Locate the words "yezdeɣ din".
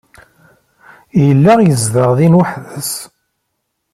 1.61-2.37